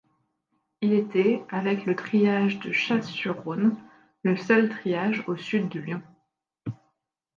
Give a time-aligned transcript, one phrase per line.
[0.81, 3.75] Il était, avec le triage de Chasse-sur-Rhône,
[4.23, 6.01] le seul triage au sud de Lyon.